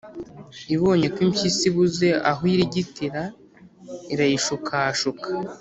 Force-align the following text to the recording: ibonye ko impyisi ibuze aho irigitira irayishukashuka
ibonye 0.75 1.07
ko 1.13 1.19
impyisi 1.25 1.63
ibuze 1.71 2.07
aho 2.29 2.41
irigitira 2.53 3.21
irayishukashuka 4.13 5.27